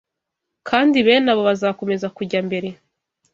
kandi 0.69 0.97
bene 1.07 1.27
abo 1.31 1.41
bazakomeza 1.49 2.07
kujya 2.17 2.39
mbere 2.47 2.69